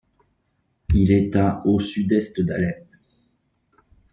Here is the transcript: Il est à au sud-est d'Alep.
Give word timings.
Il 0.95 1.11
est 1.11 1.35
à 1.35 1.61
au 1.63 1.79
sud-est 1.79 2.41
d'Alep. 2.41 2.87